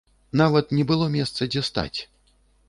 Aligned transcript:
Нават 0.41 0.73
не 0.77 0.85
было 0.93 1.09
месца 1.17 1.49
дзе 1.53 1.63
стаць. 1.69 1.99